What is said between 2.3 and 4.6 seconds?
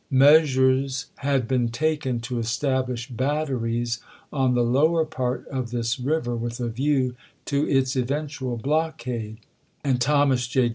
establish batteries on